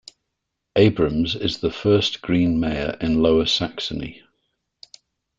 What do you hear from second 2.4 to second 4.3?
mayor in Lower Saxony.